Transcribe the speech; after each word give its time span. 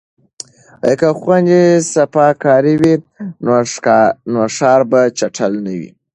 که 0.99 1.07
خویندې 1.19 1.61
صفاکارې 1.93 2.73
وي 2.81 2.93
نو 4.33 4.41
ښار 4.55 4.81
به 4.91 5.01
چټل 5.17 5.53
نه 5.65 5.73
وي. 5.79 5.89